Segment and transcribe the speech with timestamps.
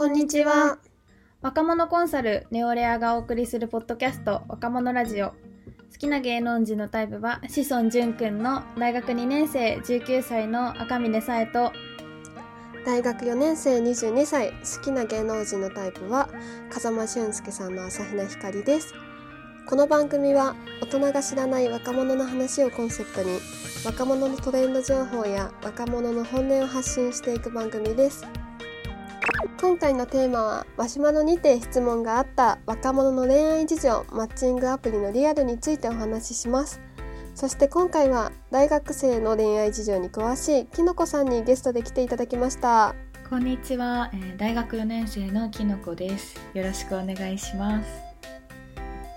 [0.00, 0.78] こんにちは。
[1.42, 5.34] 若者コンサルネオレアがお送りするポッドキャスト若者ラジオ好
[5.98, 11.70] きな芸能人のタイプは志尊淳くんの大学2年生19歳の赤嶺さえと
[12.86, 16.30] 大学4年生22歳、好きな芸能人のタイプは、
[16.70, 18.94] 風間俊介さんの朝比奈ひかりです。
[19.66, 23.38] この番組は、大人が知らない若者の話をコンセプトに、
[23.84, 28.24] 若者のトレンド情報や若者の本音を発信していく番組です。
[29.60, 36.80] 今回のテーマは、マシュマロにて質問があった若者の恋愛事情、マッチングアプリのリアルについてお話しします。
[37.34, 42.94] そして今回は大学生の恋愛事情に詳しいきのこさんにゲストで来ていただきました。
[43.28, 46.36] こんにちは、えー大学4年生のきのこです。
[46.54, 48.10] よろしくお願いします。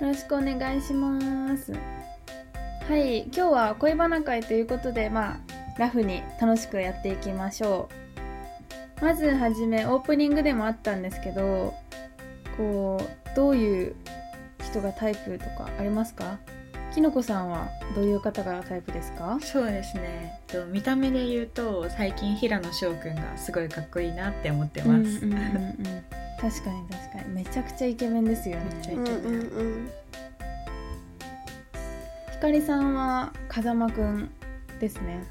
[0.03, 5.39] よろしくお願いしますはい今日は恋バナ会ということでまあ
[5.79, 8.02] ラフに楽しくやっていきましょう
[9.03, 11.73] まずはじめオープニングでもあったんですけど
[12.55, 13.95] こうどういう
[14.63, 16.39] 人がタイプとかありますか？
[16.93, 19.37] きのこさんはどういう方がタイプですか？
[19.41, 20.39] そうですね。
[20.47, 24.93] と見た目で言うと最近平野翔くんがすごいかっこいいなって思ってます。
[24.93, 26.03] うんうんうんうん
[26.39, 29.89] 確かに確かにめちゃくちゃイケメンですよねめっちゃイうんうんうん。
[32.31, 34.29] ひかりさんは風間くん
[34.79, 35.23] ですね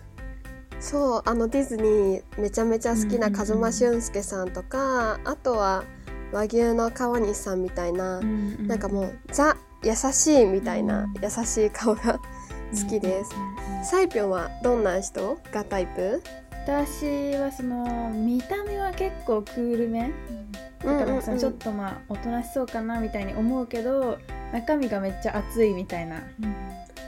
[0.83, 5.85] そう、あのディズニーめちゃめちゃ好きな風間俊介さんとか、あとは
[6.33, 11.15] 和牛の川西さんみたいな、なんかもうザ優しいみたいな、うん。
[11.23, 12.19] 優しい顔が
[12.75, 13.31] 好きです。
[13.89, 15.39] サイピョンはどんな人？
[15.53, 16.21] がタイプ？
[16.65, 20.11] 私はその見た目は結構クールめ？
[20.85, 24.19] だからそのちょっとまあおとなしそうかなみたいに思うけど
[24.53, 26.23] 中身がめっちゃ熱いみたいな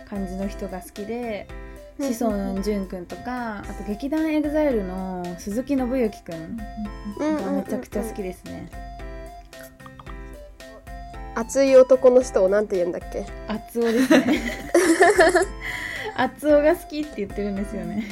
[0.09, 1.64] 感じの人が好きでうん
[1.99, 6.59] 志尊淳くんとかあと劇団 EXILE の鈴木信之くん
[7.21, 8.69] うんがめちゃくちゃ好きですね
[11.37, 13.27] 熱い男の人をなんて言うんだっけ？
[13.49, 14.41] 熱男ですね
[16.17, 18.05] 熱男が好きって言ってるんですよね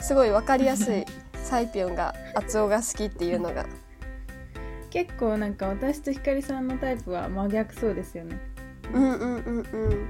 [0.00, 1.04] すごいわかりやすい。
[1.42, 3.66] サイピョンが熱男が好きっていうのが。
[4.90, 8.38] 結構なんか私とひかりさんのタイプは真逆そうですよね
[8.92, 10.08] うんうんうんうん。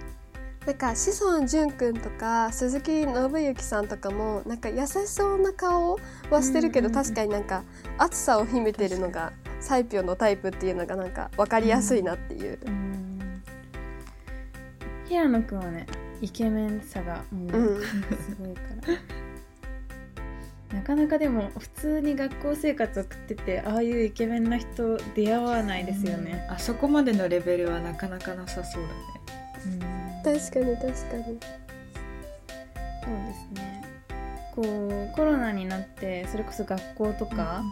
[0.66, 5.98] なんか志尊淳くんとか鈴木信之さんとかもなんか優しそうな顔
[6.30, 7.62] はしてるけど、うんうんうん確かになんか
[7.96, 12.58] 熱さを秘めてるのがサイピョンのタイプっていうのがなんか分かりやすいなっていう。
[12.66, 13.42] うん。
[15.08, 15.86] 平野くんはね
[16.20, 17.82] イケメンさがもううん。
[17.82, 18.60] すごいか
[20.72, 29.99] ら、なかなかでも普通に学校生活を送っててああいうイケメンな人出会わないですよね、あそこまでのレベルはなかなかなさそうだね。
[30.38, 31.24] 確かに確かに。
[31.24, 33.84] そうですね。
[34.54, 37.62] こうコロナになってそれこそ学校とか、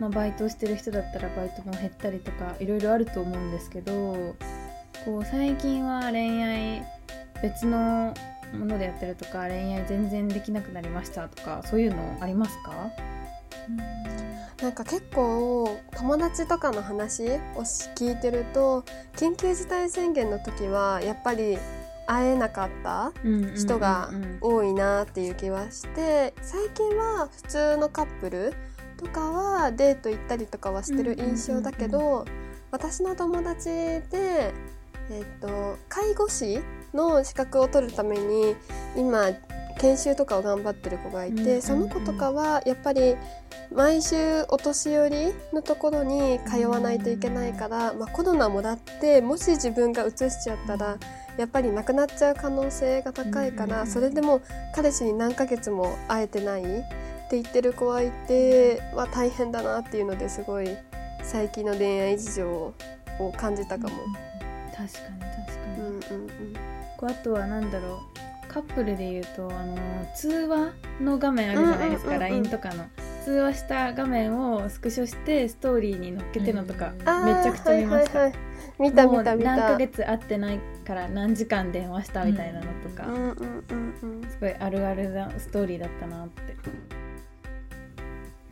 [0.00, 4.34] まあ、バイトしてる人だったらバイトも減ったりとかいろいろあると思うんですけど
[5.04, 6.82] こう最近は恋愛
[7.42, 8.14] 別の
[8.58, 12.90] ものでやってるとか恋愛全然できなくなりましたとかそういうのありますか？
[14.62, 18.82] なんか結構友達とかの話をし聞いてると
[19.14, 21.58] 緊急事態宣言の時はやっぱり
[22.06, 23.12] 会えなかった
[23.56, 24.10] 人が
[24.40, 28.54] 多いなっていう気はして最近は普通のカップル
[28.96, 32.24] とかはデート行ったりとかはしてる印象だけど
[32.70, 34.52] 私の友達で、
[35.10, 36.60] えっと介護士
[36.92, 38.56] の資格を取るために
[38.96, 39.30] 今
[39.78, 43.16] 研修とかを頑張ってる子がいて、その子とかはやっぱり
[43.72, 50.96] 毎週お年寄りのところに通わないといけないから、まあ、コロナもらってもし自分がうつしちゃったら
[51.36, 53.72] やっぱり亡くなっちゃう可能性が高いから、うん。
[53.72, 54.40] うんうんそれでも
[54.74, 56.64] 彼氏に何ヶ月も会えてないっ
[57.28, 60.68] て言ってる子はいては大変だなっていうのですごい
[61.22, 63.94] 最近の恋愛事情を感じたかも。
[64.76, 65.96] 確かに確かに、うんうん
[67.02, 67.08] うん。
[67.08, 68.00] あとは何だろ
[68.48, 68.50] う。
[68.52, 69.76] カップルで言うとあの
[70.14, 72.42] 通話の画面あるじゃないですか、うんうんうんうん。
[72.42, 72.84] LINE とかの
[73.24, 77.04] 通話した画面をスクショしてストーリーに載っけてるのとか、め
[77.42, 78.18] ちゃくちゃ見ました。
[78.18, 79.36] はいはいはい、見たもう見た。
[79.36, 79.56] 見た。
[79.56, 84.30] 何ヶ月会ってないから何時間電話したみたいなのとか、うんうんうんうん。
[84.30, 86.54] すごいあるあるなストーリーだったなって。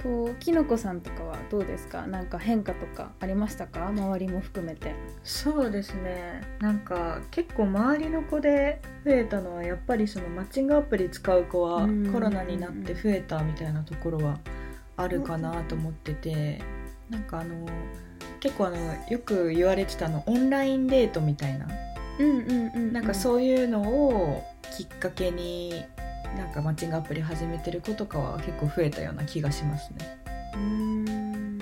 [0.02, 2.08] こうきのこさんとかはどうですか？
[2.08, 3.86] なんか変化とかありましたか？
[3.86, 4.96] 周りも含めて。
[5.22, 6.40] そうですね。
[6.58, 12.12] なんか結構周りの子で増えたのはやっぱりそのマッチングアプリ使う子はうん。
[12.12, 14.40] コロナになって増えたみたいなところは
[14.96, 16.60] あるかなと思ってて
[17.10, 17.66] なんかあの
[18.40, 18.76] 結構あの
[19.08, 21.66] よく言われてたのオンラインデートみたいな。
[22.18, 24.44] うんうんうんなんかそういうのを
[24.76, 25.84] きっかけに
[26.36, 30.18] なんかマッチングアプリ始めてる子とかは結構増えたような気がしますね。
[30.54, 31.58] うーん。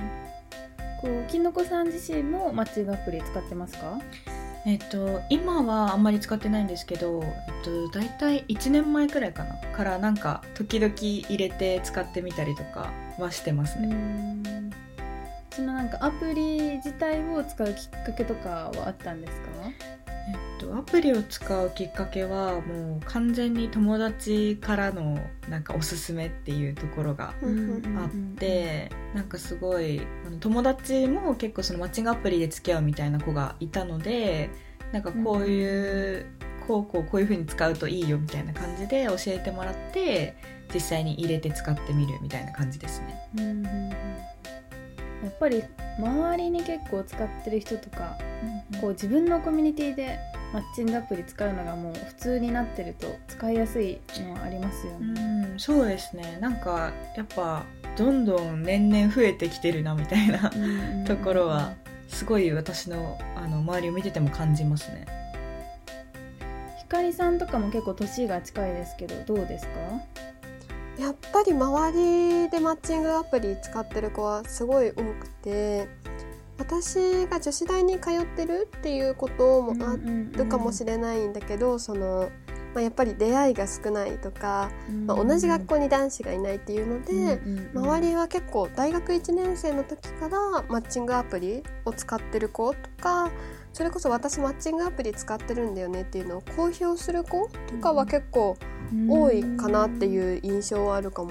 [1.01, 3.99] こうきのこさん自身もマッチングアプリ使ってますか？
[4.67, 9.55] えっと、今はあんまり使ってないんですけど、えっと、大体1年前くらいかな。
[9.75, 13.89] からなんか時々入れて使ってみたりとかはしてますね、
[15.51, 19.49] そのなんかアプリ自体を使うきっかけとかはあったんですか？
[20.61, 25.19] と、アプリを使うきっかけはもう完全に友達からの
[25.49, 30.03] なんかおすすめっていうところがあってなんかすごい
[30.41, 34.51] 友達も結構そのマッチングアプリで付き合うみたいな子がいたので
[34.93, 36.27] なんかこういう
[36.67, 40.37] こうこうこういう風に使うといいよみたいな感じで教えてもらって
[40.73, 43.29] 実際に入れて使ってみるみたいな感じですね。
[43.39, 43.91] うんうんうん。
[45.23, 45.63] やっぱり
[45.99, 48.17] 周りに結構使ってる人とか、
[48.81, 50.19] こう自分のコミュニティで
[50.53, 55.21] マッチングアプリ使うのがもう普通になってると使いやすいのはありますよね。
[55.53, 57.65] うんそうですねなんかやっぱ
[57.97, 60.51] どんどん年々増えてきてるなみたいな
[61.07, 61.75] ところは
[62.09, 65.07] すごい私のあの周りを見てても感じますね。
[66.79, 69.73] ひかりさんとかも結構年が近いですけどどうですか？
[70.99, 75.89] やっぱり周りでマッチングアプリ使ってる子はすごい多くて
[76.61, 82.31] 私が女子大に通ってるっていうこともあるかもしれないんだけど、その、
[82.75, 84.71] まあ、やっぱり出会いが少ないとか、
[85.07, 87.41] まあ、同じ学校に男子がいないっていうので、
[87.75, 93.31] 周りは結構大学1年生の時からマッチングアプリを使ってる子とか
[93.73, 98.57] それこそ私マッチングアプリ使ってるんだよねっていうのを公表する子とかは結構
[99.09, 101.31] 多いかなっていう印象はあるかも。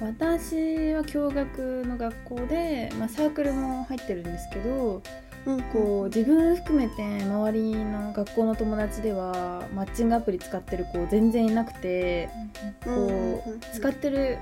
[0.00, 5.02] 私は共学の学校で、まあ、サークルも入ってるんですけど、
[5.46, 12.28] うん、こう自分含めて周りの学校の友達ではマッチングアプリ使ってる子全然いなくて、
[12.84, 14.38] こう使ってる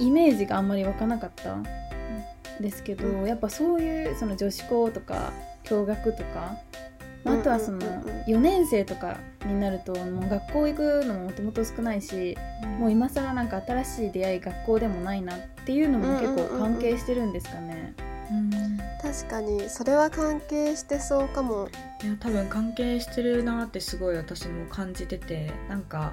[0.00, 1.64] イメージがあんまり湧かなかったん
[2.60, 5.32] ですけど、やっぱそういうその女子校とか
[5.62, 6.56] 共学とか
[7.24, 7.78] あとはその
[8.26, 12.36] 4年生とかになるともう学校行くのももともと少ないし、
[12.78, 17.94] もう今更なんか新しい出会い学校でもないなっていうのも結構関係してるんですかね。
[19.02, 21.68] 確かにそれは関係してそうかも。
[22.02, 26.12] いや多分関係してるなってすごい私も感じててなんか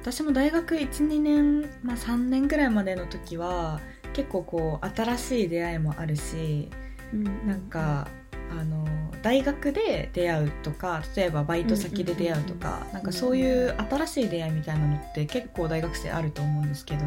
[0.00, 3.80] 私も大学12年、まあ、3年ぐらいまでの時は
[4.14, 6.70] 結構こう新しい出会いもあるし、
[7.12, 8.08] うん、なんか
[8.50, 8.86] あの
[9.22, 17.04] 大学で出会うとか例えばバイト先で出会うとか、なんかそういう新しい出会いみたいなのって結構大学生あると思うんですけど、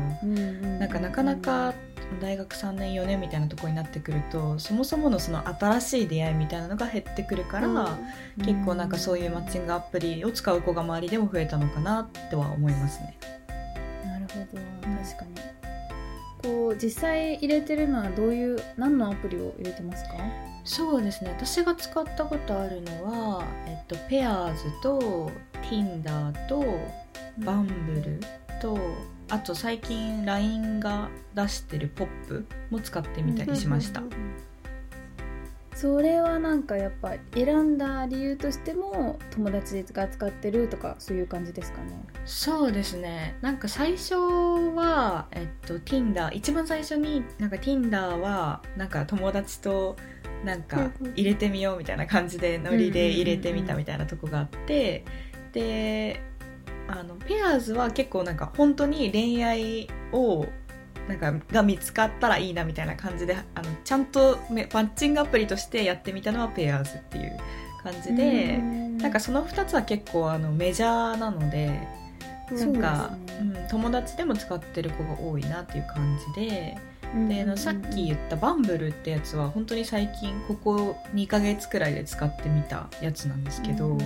[0.80, 1.74] なんかなかなか
[2.22, 7.98] 大学3年4年みたいなところになってくるとそもそものその新しい出会いみたいなのが減ってくるから、
[8.38, 13.18] 結構なんかそういうマッチングアプリを使う子が周りでも増えたのかなっては思いますね。
[14.06, 14.62] なるほど。
[15.04, 15.32] 確かに。
[16.44, 20.16] こう実際入れてるのはどういう何のアプリを入れてますか？
[20.64, 21.32] そうですね。
[21.32, 25.32] 私が使ったことあるのは、えっと、ペアーズと
[25.70, 26.64] Tinder と
[27.40, 28.20] バンブル
[28.62, 28.78] と、
[29.30, 34.04] あと最近 LINE が出してるポップも使ってみたりしました。
[35.76, 42.06] それはなんかやっぱ選んだ理由としても友達が使ってるとかそういう感じですかね。
[42.26, 43.36] そうですね。
[43.42, 49.98] なんか最初は、えっと、Tinder 一番最初になんか Tinder はなんか友達と
[50.44, 55.06] なんか入れてみようみたいな感じでノリで入れてみたみたいなとこがあって
[55.54, 56.22] で
[56.88, 60.46] あのペアーズは結構なんか本当に恋愛を
[61.08, 67.38] なんかが見つかったらいいなみたいな感じであのちゃんとマッチングアプリとしてやってみたのはペアーズっていう
[67.84, 71.88] 感じでなんかその2つは結構あのメジャーなので
[72.52, 76.78] なんかう、ね、うん、友達でも使ってる子が多いなっていう感じで。
[77.28, 83.98] であのさっき言ったバンブルってやつは本当に最近ここ2ヶ月くらいで使ってみたやつなんですけど、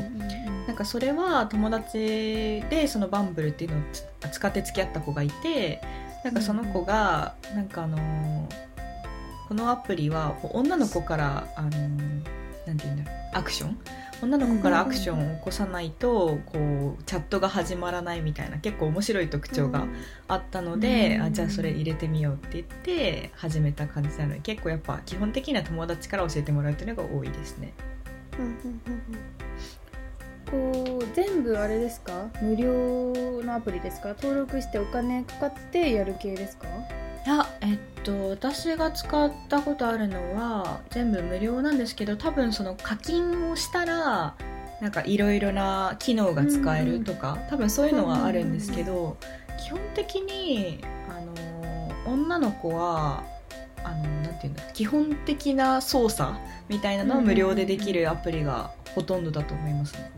[0.67, 1.97] なんかそれは友達
[2.69, 3.81] でそのバンブルっていうのを
[4.29, 5.81] 使って付き合った子がいて
[6.25, 8.49] なんかその子がなんかあの
[9.47, 13.79] このアプリは女の子からあのなんていうんだろうアクション
[14.21, 19.85] 女の子からアクションを起こさないとこうチャットが始まらないみたいな結構面白い特徴が
[20.27, 24.33] あったので、あじゃあそれ入れてみようって言って始めた感じなの。
[24.33, 27.73] で結構やっぱ基本的には友達から教えてもらうっていうのが多いですね。
[30.49, 32.27] こう全部あれですか？
[32.41, 34.09] 無料のアプリですか？
[34.09, 36.67] 登録してお金かかってやる系ですか？
[37.27, 44.33] いやえっと私が使ったことあるのは全部無料なんですけど多分その課金をしたら
[44.79, 49.17] なんかいろいろな機能が使えるとか、多分そういうのはあるんですけど、
[49.59, 50.79] 基本的に
[51.09, 51.19] あ
[52.05, 53.23] の女の子は
[53.83, 56.31] あのなんていうんだ基本的な操作
[56.69, 60.11] みたいなのは無料でできるアプリがほとんどだと思いますね。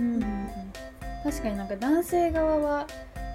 [0.00, 0.20] うん。
[1.22, 2.86] 確かになんか男性側は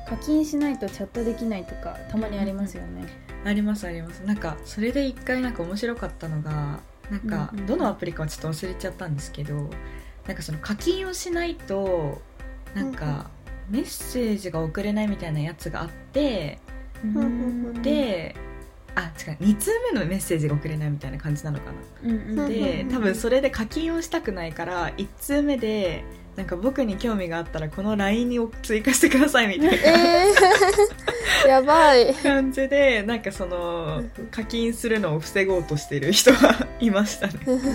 [0.09, 3.05] 課金しないとチャットできないとかたまにありますよね。
[3.45, 4.19] ありますあります。
[4.25, 7.65] なんかそれで一回なんか面白かったのがなんかうんうん。
[7.67, 9.69] どのアプリかはちょっと忘れちゃったんですけど
[10.27, 12.21] なんかその課金をしないと
[12.73, 13.29] なんか
[13.69, 16.59] メッセージが送れないみたいなやつがあって
[17.03, 18.35] うんで
[18.95, 21.77] あ違う2通目のメッセージが送れないみたいな感じなのかな。
[22.03, 26.03] うんうんうんで多分それで課金をしたくないから1通目で
[26.35, 32.13] なんか僕に興味があったらこの LINE を追加してくださいみたいなえー、 やばい。
[32.15, 37.33] 感じでなんかその課金するのを防ごうとしてる人がいましたね。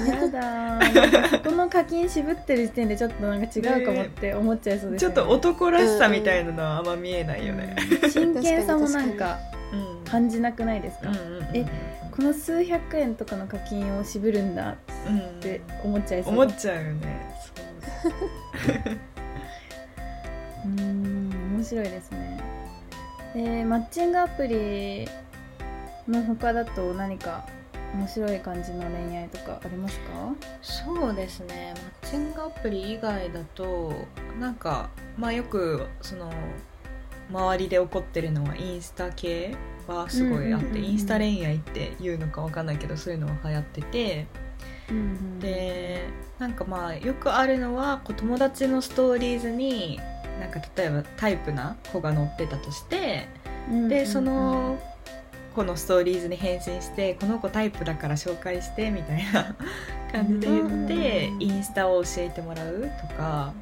[0.08, 5.14] やだこの課金渋ってる時点でちょっとなんか違うかもって 思っちゃいそうですよね。
[5.14, 7.76] ちょっと男らしさみたいなのはあんま見えないよね。
[8.02, 8.10] うん。
[8.10, 9.38] 真剣さもなんか
[9.72, 11.66] うん感じなくないですか、うんうんうんえ
[12.14, 14.76] この数百円とかの課金を渋るんだ
[15.08, 16.32] うんって思っちゃいそう。
[16.34, 17.26] 思っちゃうよね
[18.04, 22.40] うーん面白いですね。
[23.36, 25.08] えー、マッチングアプリ
[26.08, 27.44] の他だと何か
[27.94, 30.34] 面白い感じの恋愛とかありますか？
[30.62, 31.74] そうですね。
[32.02, 33.92] マッチングアプリ以外だと
[34.38, 36.32] なんかまあよくその
[37.30, 39.56] 周りで起こってるのはインスタ系
[39.86, 44.26] はすごいあって、インスタ恋愛っていうのかわかんないけどそういうのが流行ってて
[44.90, 50.00] うんでなんかまあよくあるのはこう友達のストーリーズに
[50.40, 53.28] なんか例えばタイプな子が載ってたとして
[53.88, 54.78] でその
[55.54, 59.54] 子のストーリーズに返信してこの子タイプだから紹介してみたいな
[60.12, 61.42] 感じで言ってうん。
[61.42, 63.52] インスタを教えてもらうとか、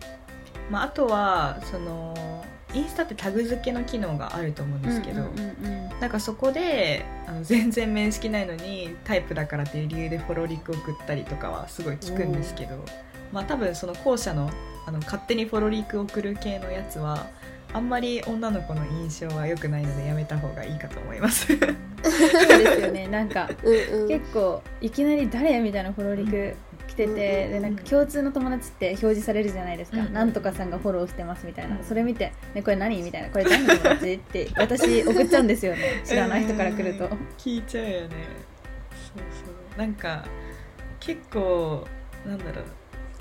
[0.71, 2.42] まあ、あとはその
[2.75, 6.01] インスタってタグ付けの機能があると思うんですけど、うんうんうんうん。
[6.01, 12.77] なんかそこであの全然面識ないのにタイプだからっていう理由でフォローリック送ったりとかはすごい聞くんですけど、
[13.33, 14.51] まあ、多分その後者の
[14.85, 17.29] あの勝手にフォローリック送る系のやつは
[17.73, 21.47] あんまり女の子の印象は良くないのでやめた方がいいかと思います。
[21.57, 23.07] そうですよね。
[23.07, 24.09] なんか うんうん。
[24.09, 26.55] 結構いきなり誰みたいなフォローリク
[26.93, 36.03] 来てて、うんでなんか共通の友達って表示されるじゃないですか、うんなんとかさんがフォローしてますみたいな、うんそれ見て「ねこれ何?」みたいな「これ誰の友達?」って 私送っちゃうんですよね。
[36.05, 37.07] 知らない人から来ると。
[37.07, 37.11] うん。
[37.39, 38.09] 聞いちゃうよね。
[38.91, 39.79] そうそう。
[39.79, 40.25] なんか
[41.01, 41.87] 結構
[42.27, 42.65] なんだろう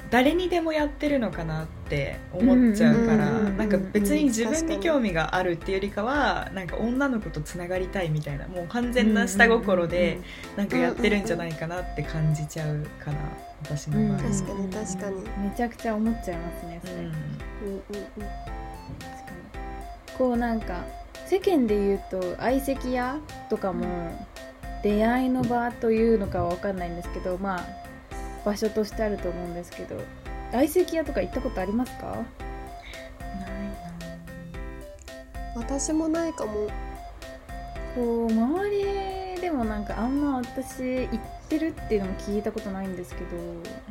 [0.10, 10.20] 誰にでもやってるのかなって思っちゃうから、うんうんうんうんなんか別に自分に興味があるっていうよりかはなんか女の子とつながりたいみたいなもう完全な下心で
[10.56, 13.18] なんかやってるんじゃないかなって感じちゃうかな
[13.62, 20.84] 私の場合、確かに確かにめちゃくちゃ思っちゃいますねそれ、うんうんうん確かにこうなんか
[21.28, 23.18] 世間で言うと相席屋
[23.50, 23.86] とかも
[24.84, 27.81] 出会いの場というのかは分かんないんですけどまあ
[28.46, 30.00] 場所としてあると思うんですけど
[30.52, 32.08] 相席屋とか行ったことありますか？
[32.08, 32.26] ない
[35.56, 36.68] 私もないかも。
[37.96, 41.20] こう周りでもなんかあんま私行っ
[41.50, 43.38] てるっていうのも聞いたことないんですけど。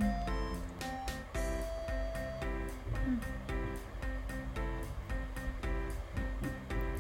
[0.05, 0.09] な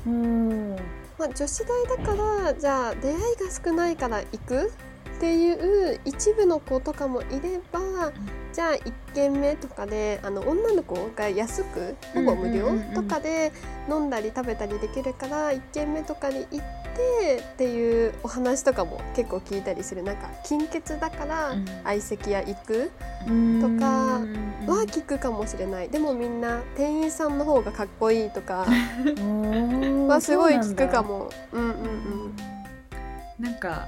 [0.07, 0.77] うん。
[1.19, 2.15] まあ、女子大だか
[2.45, 3.23] らじゃあ出会いが
[3.65, 4.73] 少ないから行く？
[5.21, 8.11] っていう一部の子とかもいれば
[8.55, 13.53] じゃあ1軒目とかであの女の子が安くほぼ無料とかで
[13.87, 16.65] 飲んだり食べたりできるから1軒目とかに行っ
[16.97, 20.03] てっていうお話とかも結構聞いたりする。
[20.03, 21.65] なんか金欠だからうん。
[21.85, 24.21] 相席屋行くとか
[24.67, 25.91] は聞くかもしれない。
[25.91, 28.67] でもみんな店員さんの方がかっこいいとか
[30.09, 31.31] はすごい聞くかも。
[31.53, 32.37] うんうんうん。
[33.39, 33.87] なんか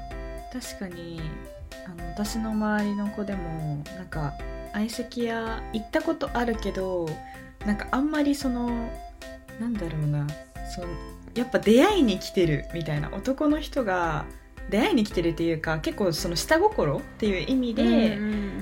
[0.53, 1.21] 確かに
[1.87, 4.35] あの私の周りの子でもなんか
[4.73, 7.09] 相席屋行ったことあるけど
[7.67, 8.91] なんかあんまりその
[9.61, 10.27] なんだろうな
[10.75, 10.89] その
[11.35, 14.27] やっぱ出会いに来てるみたいな男の人が
[14.71, 18.19] 出会いに来てるっていうか結構その下心っていう意味で、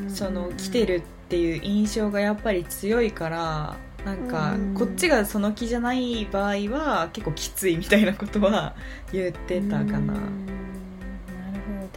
[0.09, 4.75] その来てるっていう印象がやっぱり強いからなんかうん。
[4.75, 8.75] こっちがその気じゃない場合は結構きついみたいなことは
[9.13, 10.15] 言ってたかな。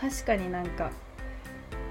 [0.04, 0.92] 確かになんか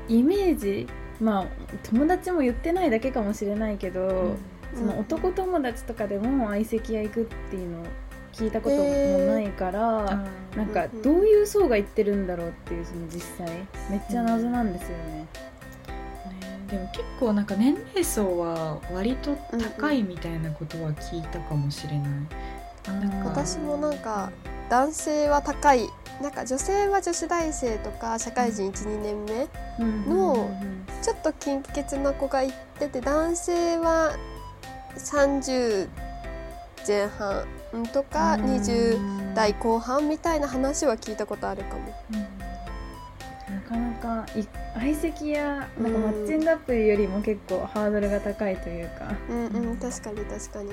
[0.06, 0.86] イメージ
[1.18, 1.46] まあ
[1.82, 4.36] 友達も言ってないだけかもしれないけど、
[4.74, 7.84] その男友達とかでも相席屋行くっていうのを
[8.32, 8.82] 聞いたことも
[9.32, 10.26] ないから、
[10.56, 11.02] なんかうんうん。
[11.02, 13.48] どういう層が行ってるんだろうっていうその実際
[13.88, 15.14] めっちゃ謎なんですよね。
[15.14, 15.26] ね
[16.68, 19.36] でも結構なんか年齢層は割と
[19.78, 22.10] 高いみたいなことは聞いたかもしれない。
[23.00, 23.28] なんか。
[23.28, 24.32] 私もなんか
[24.72, 25.90] 男性は高い
[26.22, 29.46] なんか女性は女子大生とか社会人12年目
[30.08, 30.50] の
[31.02, 34.16] ちょっと金欠な子がいってて男性は
[34.96, 35.90] 30
[36.88, 37.46] 前半
[37.92, 41.94] とか20代後半みたいな話は聞いたことあるかも。
[42.14, 42.31] うん
[44.74, 50.70] 相席やなんかマッチングアプリよりも結構ハードルが高いというか、うんうん確かに確かに。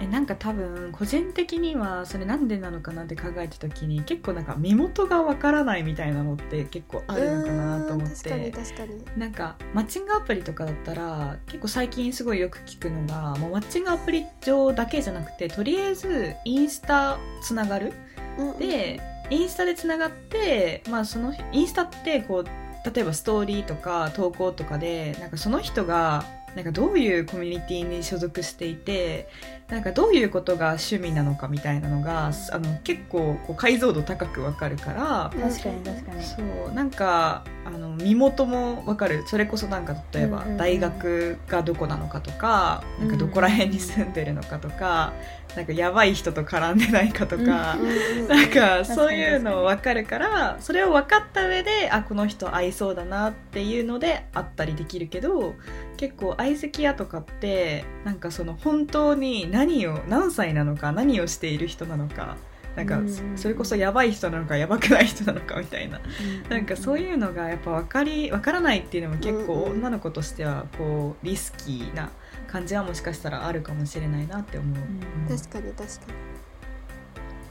[0.00, 8.14] えなんか多分個人的にはそれなんでなのかなって考えた時に結構なんか身元がわからないみたいなのって結構あるのかなと思って。
[8.14, 9.04] 確かに確かに。
[9.16, 17.92] なんかマッチングアプリとかだったら結構最近すごいよく聞くのがもうマッチングアプリ上だけじゃなくてとりあえずインスタつながる、
[18.38, 18.58] うんうん。
[18.58, 26.24] でインスタでつながって、まあ、そのインスタってこう例えばストーリーとか投稿とかでなんかその人が
[26.54, 29.28] なんかどういうコミュニティに所属していて
[29.68, 36.22] なんかどういうことが趣味なのかみたいなのがあの結構こう解像度高くわかるから確かに確かに。
[36.22, 39.24] そうなんかあの身元もわかる。
[39.26, 40.56] それこそなんか例えばうんうんうん。
[40.58, 45.12] 大学がどこなのかとか、なんかどこら辺に住んでるのかとか、
[45.56, 55.54] なんかやばい人と絡んでないかとか、うんうんなんかそういうの分かるからそれを分かった上であこの人合いそうだなっていうので会ったりできるけど
[55.96, 62.36] 結構相席屋とかってなんかその本当に何を何歳なのか何をしている人なのか
[62.74, 63.38] なんかうん。
[63.38, 66.00] それこそやばい人なのかやばくない人なのかみたいな。
[66.48, 69.72] なんかそういうのがやっぱ分かり分からないっていうのも結構うんうん。
[69.78, 72.10] 女の子としてはこうリスキーな
[72.48, 74.76] 感じはもしかしたらあるかもしれないなって思う。
[75.30, 75.36] うん。
[75.36, 76.06] 確かに確か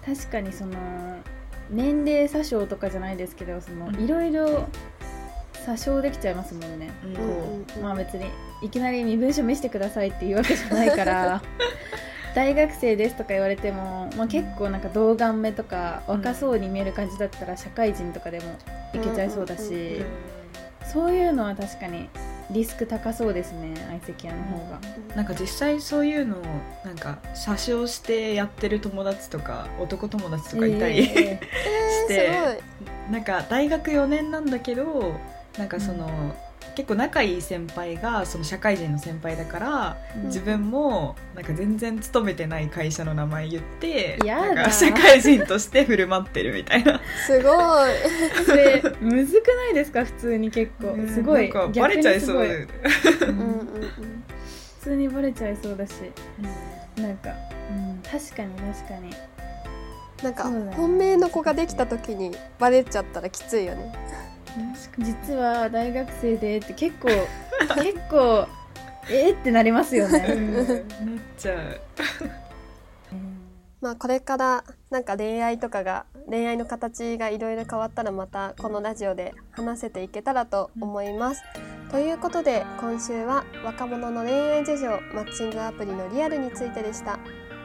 [0.06, 0.78] 確かにその
[1.70, 4.04] 年齢詐称とかじゃないですけどそのうん。
[4.04, 4.68] いろいろ
[5.66, 7.22] 詐称できちゃいますもんね、うん、こ
[7.78, 8.26] うまあ別に
[8.62, 11.42] いきなり身分証見せてくださいっていうわけじゃないから
[12.36, 18.58] 大学生ですとか言われても、まあ、結構なんか童顔目とか若そうに見える感じだったら社会人とかでも
[18.94, 20.04] いけちゃいそうだし、
[20.92, 22.10] そういうのは確かに
[22.50, 24.80] リスク高そうですね相席屋の方が。
[25.16, 26.42] なんか実際そういうのを
[26.84, 31.40] なんか詐称してやってる友達とか男友達とかいたり、えして
[32.10, 35.14] えー、なんか大学4年なんだけど
[35.58, 36.10] なんかその、
[36.76, 40.26] 結構仲いい先輩がその社会人の先輩だから、うん。
[40.28, 44.56] 自分もなんか全然勤めてない会社の名前言ってやだ。
[44.56, 47.00] なんか社会人として振る舞ってるみたいな。
[47.28, 47.52] すご
[47.88, 47.92] い。
[48.46, 50.04] それむずくないですか？
[50.06, 50.98] 普通に結構。
[51.14, 51.50] すごい。
[51.54, 52.38] なんかバレちゃいそう。
[52.42, 54.24] うんうんうん。
[54.80, 55.94] 普通にバレちゃいそうだし。
[56.98, 57.30] なんか、
[57.70, 59.12] うん、確かに確かに。
[60.24, 60.74] なんかね。
[60.76, 63.94] 本命の子ができた時にバレちゃったらきついよね
[65.00, 67.10] 実は大学生でって結構
[67.82, 68.48] 結構
[69.10, 70.78] えーってなりますようんね、なっ
[71.38, 71.82] ちゃう
[73.82, 81.44] まあこれからなんか恋愛とかが恋愛の形がいろいろ変わったらまたこのラジオで話せていけたらと思います。
[81.92, 87.20] ということで今週は若者の恋愛事情マッチングアプリのリアルについてでした。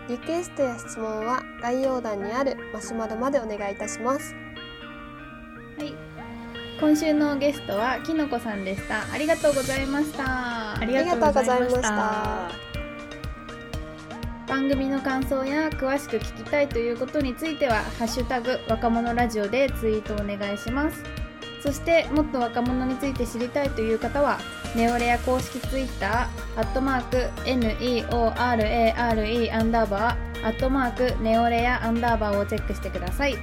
[0.09, 4.35] リクエストや質問は概要欄にあるマシュマロまでお願いいたします。
[5.79, 6.18] はい
[6.81, 9.13] 今週のゲストはきのこさんでした。
[9.13, 10.79] ありがとうございました。
[10.79, 12.53] ありがとうございました。
[14.47, 21.03] 番組の感想や詳しく聞きたいということについては「ハッシュタグ若者ラジオ」でツイートお願いします。
[21.61, 24.39] そしてもっと若者について知りたいという方は
[24.77, 33.37] ネオレア公式ツイッターアットマーク NEORARE アンダーバーアットマークネオレアアンダーバーをチェックしてください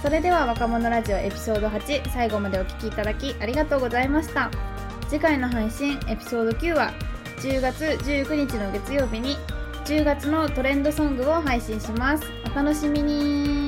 [0.00, 4.50] それでは若者ラジオエピソード8最後までお聴きいただきありがとうございました。
[5.08, 6.92] 次回の配信エピソード9は
[7.38, 9.36] 10月19日の月曜日に
[9.84, 12.24] 10月のトレンドソングを配信します。
[12.52, 13.67] お楽しみに。